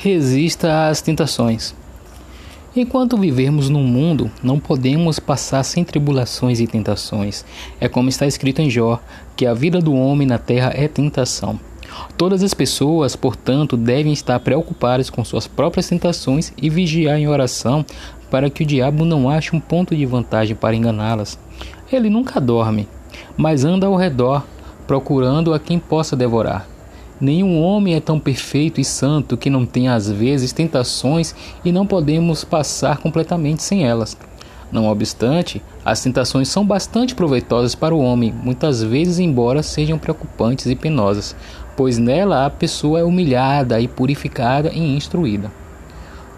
Resista 0.00 0.86
às 0.86 1.02
tentações. 1.02 1.74
Enquanto 2.76 3.18
vivermos 3.18 3.68
no 3.68 3.80
mundo, 3.80 4.30
não 4.40 4.60
podemos 4.60 5.18
passar 5.18 5.64
sem 5.64 5.82
tribulações 5.82 6.60
e 6.60 6.68
tentações. 6.68 7.44
É 7.80 7.88
como 7.88 8.08
está 8.08 8.24
escrito 8.24 8.60
em 8.60 8.70
Jó, 8.70 9.00
que 9.34 9.44
a 9.44 9.52
vida 9.52 9.80
do 9.80 9.92
homem 9.92 10.24
na 10.24 10.38
terra 10.38 10.70
é 10.72 10.86
tentação. 10.86 11.58
Todas 12.16 12.44
as 12.44 12.54
pessoas, 12.54 13.16
portanto, 13.16 13.76
devem 13.76 14.12
estar 14.12 14.38
preocupadas 14.38 15.10
com 15.10 15.24
suas 15.24 15.48
próprias 15.48 15.88
tentações 15.88 16.52
e 16.62 16.70
vigiar 16.70 17.18
em 17.18 17.26
oração 17.26 17.84
para 18.30 18.48
que 18.48 18.62
o 18.62 18.66
diabo 18.66 19.04
não 19.04 19.28
ache 19.28 19.56
um 19.56 19.58
ponto 19.58 19.96
de 19.96 20.06
vantagem 20.06 20.54
para 20.54 20.76
enganá-las. 20.76 21.36
Ele 21.92 22.08
nunca 22.08 22.40
dorme, 22.40 22.86
mas 23.36 23.64
anda 23.64 23.88
ao 23.88 23.96
redor, 23.96 24.46
procurando 24.86 25.52
a 25.52 25.58
quem 25.58 25.76
possa 25.76 26.14
devorar. 26.14 26.77
Nenhum 27.20 27.60
homem 27.60 27.96
é 27.96 28.00
tão 28.00 28.20
perfeito 28.20 28.80
e 28.80 28.84
santo 28.84 29.36
que 29.36 29.50
não 29.50 29.66
tenha 29.66 29.94
às 29.94 30.08
vezes 30.08 30.52
tentações 30.52 31.34
e 31.64 31.72
não 31.72 31.84
podemos 31.84 32.44
passar 32.44 32.98
completamente 32.98 33.62
sem 33.62 33.84
elas. 33.84 34.16
Não 34.70 34.86
obstante, 34.86 35.60
as 35.84 36.00
tentações 36.00 36.48
são 36.48 36.64
bastante 36.64 37.16
proveitosas 37.16 37.74
para 37.74 37.94
o 37.94 38.00
homem, 38.00 38.32
muitas 38.32 38.82
vezes, 38.82 39.18
embora 39.18 39.62
sejam 39.62 39.98
preocupantes 39.98 40.66
e 40.66 40.76
penosas, 40.76 41.34
pois 41.76 41.98
nela 41.98 42.46
a 42.46 42.50
pessoa 42.50 43.00
é 43.00 43.04
humilhada 43.04 43.80
e 43.80 43.88
purificada 43.88 44.70
e 44.72 44.96
instruída. 44.96 45.50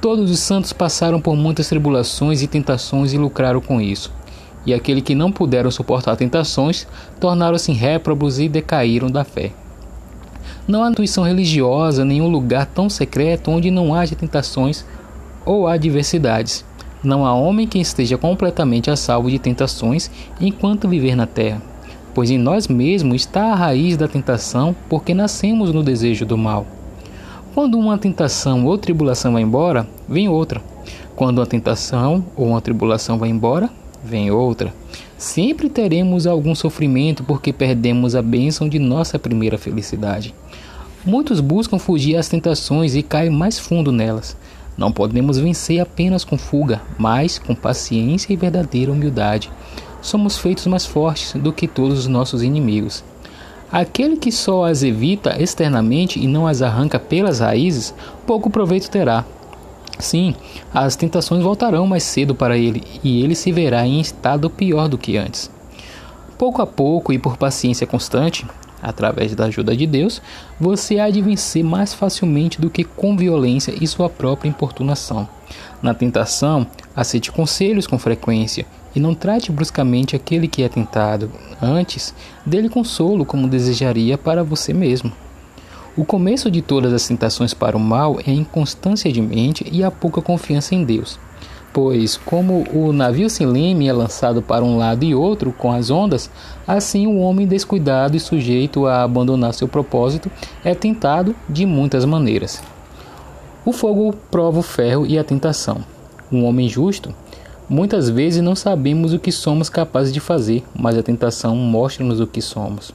Todos 0.00 0.30
os 0.30 0.38
santos 0.38 0.72
passaram 0.72 1.20
por 1.20 1.34
muitas 1.34 1.68
tribulações 1.68 2.40
e 2.40 2.46
tentações 2.46 3.12
e 3.12 3.18
lucraram 3.18 3.60
com 3.60 3.80
isso. 3.80 4.12
E 4.64 4.72
aqueles 4.72 5.02
que 5.02 5.14
não 5.14 5.32
puderam 5.32 5.70
suportar 5.72 6.14
tentações 6.14 6.86
tornaram-se 7.18 7.72
réprobos 7.72 8.38
e 8.38 8.48
decaíram 8.48 9.10
da 9.10 9.24
fé. 9.24 9.50
Não 10.68 10.84
há 10.84 10.90
intuição 10.90 11.24
religiosa, 11.24 12.04
nenhum 12.04 12.28
lugar 12.28 12.66
tão 12.66 12.90
secreto 12.90 13.50
onde 13.50 13.70
não 13.70 13.94
haja 13.94 14.14
tentações 14.14 14.84
ou 15.46 15.66
adversidades. 15.66 16.62
Não 17.02 17.24
há 17.24 17.32
homem 17.32 17.66
que 17.66 17.78
esteja 17.78 18.18
completamente 18.18 18.90
a 18.90 18.96
salvo 18.96 19.30
de 19.30 19.38
tentações 19.38 20.10
enquanto 20.38 20.86
viver 20.86 21.16
na 21.16 21.26
terra, 21.26 21.62
pois 22.14 22.30
em 22.30 22.36
nós 22.36 22.68
mesmos 22.68 23.22
está 23.22 23.44
a 23.44 23.54
raiz 23.54 23.96
da 23.96 24.06
tentação, 24.06 24.76
porque 24.90 25.14
nascemos 25.14 25.72
no 25.72 25.82
desejo 25.82 26.26
do 26.26 26.36
mal. 26.36 26.66
Quando 27.54 27.78
uma 27.78 27.96
tentação 27.96 28.66
ou 28.66 28.76
tribulação 28.76 29.32
vai 29.32 29.40
embora, 29.40 29.88
vem 30.06 30.28
outra. 30.28 30.60
Quando 31.16 31.38
uma 31.38 31.46
tentação 31.46 32.22
ou 32.36 32.48
uma 32.48 32.60
tribulação 32.60 33.16
vai 33.16 33.30
embora, 33.30 33.70
vem 34.04 34.30
outra. 34.30 34.70
Sempre 35.18 35.68
teremos 35.68 36.28
algum 36.28 36.54
sofrimento 36.54 37.24
porque 37.24 37.52
perdemos 37.52 38.14
a 38.14 38.22
bênção 38.22 38.68
de 38.68 38.78
nossa 38.78 39.18
primeira 39.18 39.58
felicidade. 39.58 40.32
Muitos 41.04 41.40
buscam 41.40 41.76
fugir 41.76 42.14
às 42.14 42.28
tentações 42.28 42.94
e 42.94 43.02
caem 43.02 43.28
mais 43.28 43.58
fundo 43.58 43.90
nelas. 43.90 44.36
Não 44.76 44.92
podemos 44.92 45.36
vencer 45.36 45.80
apenas 45.80 46.22
com 46.22 46.38
fuga, 46.38 46.80
mas 46.96 47.36
com 47.36 47.52
paciência 47.52 48.32
e 48.32 48.36
verdadeira 48.36 48.92
humildade. 48.92 49.50
Somos 50.00 50.38
feitos 50.38 50.68
mais 50.68 50.86
fortes 50.86 51.32
do 51.32 51.52
que 51.52 51.66
todos 51.66 51.98
os 51.98 52.06
nossos 52.06 52.40
inimigos. 52.40 53.02
Aquele 53.72 54.16
que 54.16 54.30
só 54.30 54.66
as 54.66 54.84
evita 54.84 55.42
externamente 55.42 56.20
e 56.20 56.28
não 56.28 56.46
as 56.46 56.62
arranca 56.62 56.96
pelas 56.96 57.40
raízes, 57.40 57.92
pouco 58.24 58.48
proveito 58.48 58.88
terá. 58.88 59.24
Sim, 59.98 60.34
as 60.72 60.94
tentações 60.94 61.42
voltarão 61.42 61.86
mais 61.86 62.04
cedo 62.04 62.34
para 62.34 62.56
ele 62.56 62.82
e 63.02 63.22
ele 63.22 63.34
se 63.34 63.50
verá 63.50 63.86
em 63.86 64.00
estado 64.00 64.48
pior 64.48 64.88
do 64.88 64.96
que 64.96 65.16
antes. 65.16 65.50
Pouco 66.38 66.62
a 66.62 66.66
pouco 66.66 67.12
e 67.12 67.18
por 67.18 67.36
paciência 67.36 67.86
constante, 67.86 68.46
através 68.80 69.34
da 69.34 69.46
ajuda 69.46 69.76
de 69.76 69.86
Deus, 69.86 70.22
você 70.58 71.00
há 71.00 71.10
de 71.10 71.20
vencer 71.20 71.64
mais 71.64 71.92
facilmente 71.92 72.60
do 72.60 72.70
que 72.70 72.84
com 72.84 73.16
violência 73.16 73.74
e 73.80 73.86
sua 73.88 74.08
própria 74.08 74.48
importunação. 74.48 75.28
Na 75.82 75.94
tentação, 75.94 76.64
aceite 76.94 77.32
conselhos 77.32 77.86
com 77.86 77.98
frequência 77.98 78.66
e 78.94 79.00
não 79.00 79.14
trate 79.14 79.50
bruscamente 79.50 80.14
aquele 80.14 80.46
que 80.46 80.62
é 80.62 80.68
tentado. 80.68 81.30
Antes, 81.60 82.14
dele 82.46 82.68
consolo 82.68 83.24
como 83.24 83.48
desejaria 83.48 84.16
para 84.16 84.44
você 84.44 84.72
mesmo. 84.72 85.12
O 85.98 86.04
começo 86.04 86.48
de 86.48 86.62
todas 86.62 86.92
as 86.92 87.08
tentações 87.08 87.52
para 87.52 87.76
o 87.76 87.80
mal 87.80 88.20
é 88.24 88.30
a 88.30 88.32
inconstância 88.32 89.10
de 89.10 89.20
mente 89.20 89.66
e 89.72 89.82
a 89.82 89.90
pouca 89.90 90.22
confiança 90.22 90.72
em 90.72 90.84
Deus. 90.84 91.18
Pois, 91.72 92.16
como 92.16 92.64
o 92.72 92.92
navio 92.92 93.28
sem 93.28 93.48
leme 93.48 93.88
é 93.88 93.92
lançado 93.92 94.40
para 94.40 94.64
um 94.64 94.78
lado 94.78 95.04
e 95.04 95.12
outro 95.12 95.50
com 95.50 95.72
as 95.72 95.90
ondas, 95.90 96.30
assim 96.64 97.08
o 97.08 97.18
homem 97.18 97.48
descuidado 97.48 98.16
e 98.16 98.20
sujeito 98.20 98.86
a 98.86 99.02
abandonar 99.02 99.52
seu 99.52 99.66
propósito 99.66 100.30
é 100.64 100.72
tentado 100.72 101.34
de 101.48 101.66
muitas 101.66 102.04
maneiras. 102.04 102.62
O 103.64 103.72
fogo 103.72 104.14
prova 104.30 104.60
o 104.60 104.62
ferro 104.62 105.04
e 105.04 105.18
a 105.18 105.24
tentação. 105.24 105.84
Um 106.30 106.44
homem 106.44 106.68
justo, 106.68 107.12
muitas 107.68 108.08
vezes 108.08 108.40
não 108.40 108.54
sabemos 108.54 109.12
o 109.12 109.18
que 109.18 109.32
somos 109.32 109.68
capazes 109.68 110.12
de 110.12 110.20
fazer, 110.20 110.62
mas 110.78 110.96
a 110.96 111.02
tentação 111.02 111.56
mostra-nos 111.56 112.20
o 112.20 112.26
que 112.28 112.40
somos. 112.40 112.92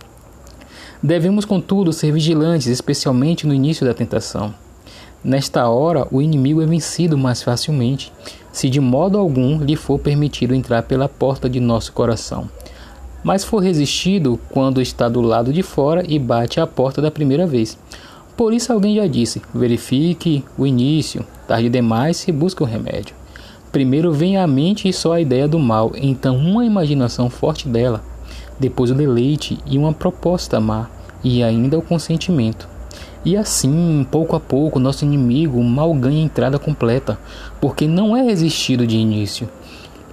Devemos, 1.03 1.44
contudo, 1.44 1.91
ser 1.91 2.14
vigilantes, 2.14 2.68
especialmente 2.68 3.46
no 3.46 3.53
início 3.53 3.86
da 3.86 3.94
tentação. 3.94 4.56
Nesta 5.22 5.68
hora, 5.68 6.08
o 6.09 6.22
inimigo 6.22 6.62
é 6.62 6.66
vencido 6.66 7.18
mais 7.18 7.44
facilmente, 7.44 8.09
se 8.53 8.69
de 8.69 8.80
modo 8.80 9.18
algum 9.18 9.62
lhe 9.62 9.75
for 9.75 10.00
permitido 10.00 10.56
entrar 10.56 10.84
pela 10.84 11.09
porta 11.09 11.50
de 11.50 11.59
nosso 11.59 11.92
coração. 11.92 12.50
Mas 13.22 13.44
for 13.44 13.62
resistido 13.62 14.40
quando 14.50 14.81
está 14.81 15.09
do 15.09 15.19
lado 15.19 15.52
de 15.52 15.62
fora 15.62 16.06
e 16.08 16.18
bate 16.18 16.62
à 16.62 16.66
porta 16.66 17.02
da 17.02 17.12
primeira 17.12 17.46
vez. 17.46 17.78
Por 18.38 18.53
isso 18.53 18.72
alguém 18.72 18.96
já 18.96 19.06
disse: 19.06 19.42
verifique 19.53 20.42
o 20.58 20.66
início, 20.66 21.25
tarde 21.46 21.68
demais 21.68 22.16
se 22.16 22.31
busca 22.31 22.63
o 22.63 22.68
remédio. 22.68 23.13
Primeiro 23.74 24.13
vem 24.13 24.38
à 24.38 24.47
mente 24.47 24.92
só 24.94 25.12
a 25.12 25.22
ideia 25.22 25.50
do 25.50 25.59
mal, 25.59 25.92
então 25.96 26.38
uma 26.38 26.63
imaginação 26.63 27.30
forte 27.30 27.68
dela 27.68 28.02
depois 28.60 28.92
o 28.92 28.96
deleite 28.96 29.58
e 29.66 29.78
uma 29.78 29.94
proposta 29.94 30.60
má, 30.60 30.88
e 31.24 31.44
ainda 31.44 31.78
o 31.78 31.82
consentimento. 31.82 32.68
E 33.26 33.38
assim, 33.38 34.06
pouco 34.12 34.36
a 34.36 34.40
pouco, 34.40 34.80
nosso 34.80 35.06
inimigo 35.06 35.64
mal 35.64 35.94
ganha 35.94 36.22
entrada 36.22 36.60
completa, 36.60 37.18
porque 37.62 37.88
não 37.88 38.16
é 38.16 38.22
resistido 38.22 38.86
de 38.86 38.98
início. 38.98 39.48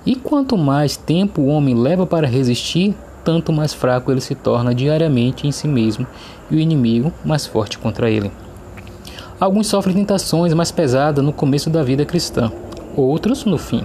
E 0.07 0.15
quanto 0.15 0.57
mais 0.57 0.97
tempo 0.97 1.43
o 1.43 1.47
homem 1.49 1.75
leva 1.75 2.07
para 2.07 2.27
resistir, 2.27 2.95
tanto 3.25 3.53
mais 3.53 3.75
fraco 3.75 4.11
ele 4.11 4.21
se 4.21 4.35
torna 4.35 4.75
diariamente 4.75 5.47
em 5.47 5.53
si 5.53 5.69
mesmo 5.69 6.07
e 6.51 6.57
o 6.57 6.61
inimigo 6.61 7.13
mais 7.25 7.47
forte 7.47 7.79
contra 7.79 8.11
ele. 8.11 8.31
Alguns 9.39 9.67
sofrem 9.67 9.97
tentações 9.97 10.55
mais 10.55 10.71
pesadas 10.71 11.25
no 11.25 11.33
começo 11.33 11.69
da 11.69 11.83
vida 11.83 12.05
cristã, 12.05 12.53
outros 12.97 13.45
no 13.45 13.59
fim. 13.59 13.85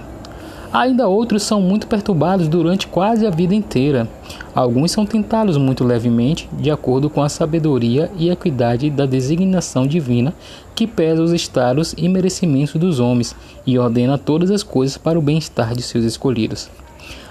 Ainda 0.76 1.08
outros 1.08 1.42
são 1.42 1.58
muito 1.58 1.86
perturbados 1.86 2.48
durante 2.48 2.86
quase 2.86 3.26
a 3.26 3.30
vida 3.30 3.54
inteira. 3.54 4.06
Alguns 4.54 4.90
são 4.90 5.06
tentados 5.06 5.56
muito 5.56 5.82
levemente, 5.82 6.46
de 6.52 6.70
acordo 6.70 7.08
com 7.08 7.22
a 7.22 7.30
sabedoria 7.30 8.10
e 8.18 8.28
equidade 8.28 8.90
da 8.90 9.06
designação 9.06 9.86
divina, 9.86 10.34
que 10.74 10.86
pesa 10.86 11.22
os 11.22 11.32
estados 11.32 11.94
e 11.96 12.06
merecimentos 12.10 12.74
dos 12.74 13.00
homens 13.00 13.34
e 13.66 13.78
ordena 13.78 14.18
todas 14.18 14.50
as 14.50 14.62
coisas 14.62 14.98
para 14.98 15.18
o 15.18 15.22
bem-estar 15.22 15.74
de 15.74 15.80
seus 15.80 16.04
escolhidos. 16.04 16.68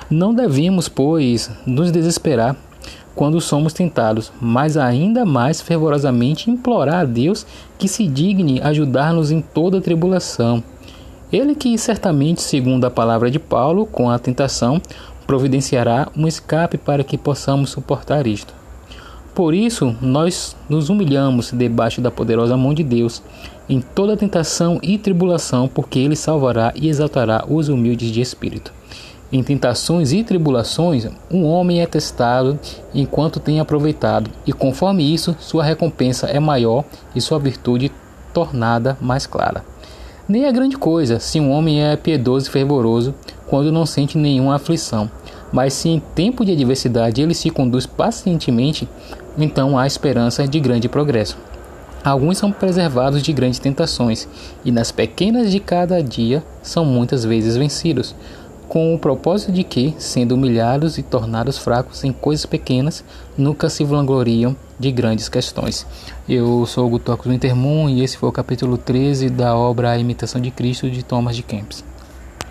Não 0.09 0.33
devemos, 0.33 0.89
pois, 0.89 1.51
nos 1.67 1.91
desesperar 1.91 2.55
quando 3.13 3.39
somos 3.39 3.73
tentados, 3.73 4.33
mas 4.41 4.75
ainda 4.75 5.23
mais 5.23 5.61
fervorosamente 5.61 6.49
implorar 6.49 7.01
a 7.01 7.05
Deus 7.05 7.45
que 7.77 7.87
se 7.87 8.07
digne 8.07 8.59
ajudar-nos 8.59 9.29
em 9.29 9.39
toda 9.39 9.79
tribulação 9.79 10.63
ele 11.35 11.55
que 11.55 11.77
certamente, 11.77 12.41
segundo 12.41 12.85
a 12.85 12.91
palavra 12.91 13.29
de 13.29 13.39
Paulo, 13.39 13.85
com 13.85 14.09
a 14.09 14.17
tentação, 14.17 14.81
providenciará 15.27 16.07
um 16.15 16.27
escape 16.27 16.77
para 16.77 17.03
que 17.03 17.17
possamos 17.17 17.71
suportar 17.71 18.25
isto. 18.25 18.53
Por 19.33 19.53
isso, 19.53 19.93
nós 20.01 20.55
nos 20.69 20.89
humilhamos 20.89 21.51
debaixo 21.51 21.99
da 21.99 22.09
poderosa 22.09 22.55
mão 22.55 22.73
de 22.73 22.83
Deus 22.83 23.21
em 23.67 23.81
toda 23.81 24.15
tentação 24.15 24.79
e 24.81 24.97
tribulação, 24.97 25.67
porque 25.67 25.99
Ele 25.99 26.15
salvará 26.15 26.71
e 26.73 26.87
exaltará 26.87 27.43
os 27.49 27.67
humildes 27.67 28.11
de 28.11 28.21
espírito. 28.21 28.71
Em 29.31 29.43
tentações 29.43 30.13
e 30.13 30.23
tribulações, 30.23 31.07
um 31.29 31.43
homem 31.43 31.81
é 31.81 31.85
testado 31.85 32.57
enquanto 32.93 33.39
tem 33.39 33.59
aproveitado, 33.59 34.29
e 34.45 34.53
conforme 34.53 35.13
isso, 35.13 35.35
sua 35.39 35.63
recompensa 35.63 36.27
é 36.27 36.39
maior 36.39 36.85
e 37.13 37.19
sua 37.19 37.39
virtude 37.39 37.91
tornada 38.33 38.97
mais 39.01 39.25
clara. 39.25 39.65
Nem 40.27 40.45
é 40.45 40.51
grande 40.51 40.75
coisa 40.75 41.19
se 41.19 41.39
um 41.39 41.51
homem 41.51 41.83
é 41.83 41.95
piedoso 41.95 42.47
e 42.47 42.51
fervoroso 42.51 43.13
quando 43.45 43.71
não 43.71 43.85
sente 43.85 44.17
nenhuma 44.17 44.55
aflição, 44.55 45.09
mas 45.51 45.73
se 45.73 45.87
em 45.87 45.99
tempo 45.99 46.43
de 46.43 46.51
adversidade 46.51 47.21
ele 47.21 47.35
se 47.35 47.51
conduz 47.51 47.85
pacientemente, 47.85 48.89
então 49.37 49.77
há 49.77 49.85
esperança 49.85 50.47
de 50.47 50.59
grande 50.59 50.89
progresso. 50.89 51.37
Alguns 52.03 52.39
são 52.39 52.51
preservados 52.51 53.21
de 53.21 53.31
grandes 53.33 53.59
tentações, 53.59 54.27
e 54.63 54.71
nas 54.71 54.91
pequenas 54.91 55.51
de 55.51 55.59
cada 55.59 56.01
dia 56.01 56.43
são 56.61 56.83
muitas 56.83 57.23
vezes 57.23 57.55
vencidos. 57.55 58.15
Com 58.75 58.93
o 58.93 58.99
propósito 58.99 59.53
de 59.53 59.63
que, 59.63 59.95
sendo 59.97 60.35
humilhados 60.35 60.97
e 60.97 61.01
tornados 61.01 61.57
fracos 61.57 62.03
em 62.03 62.11
coisas 62.11 62.45
pequenas, 62.45 63.05
nunca 63.37 63.69
se 63.69 63.85
vangloriam 63.85 64.53
de 64.77 64.91
grandes 64.91 65.29
questões. 65.29 65.87
Eu 66.27 66.65
sou 66.65 66.85
o 66.85 66.89
Gutocos 66.89 67.25
do 67.25 67.89
e 67.89 68.03
esse 68.03 68.17
foi 68.17 68.27
o 68.27 68.33
capítulo 68.33 68.77
13 68.77 69.29
da 69.29 69.55
obra 69.55 69.91
A 69.91 69.97
Imitação 69.97 70.41
de 70.41 70.51
Cristo 70.51 70.91
de 70.91 71.03
Thomas 71.03 71.37
de 71.37 71.43
Kempis. 71.43 71.85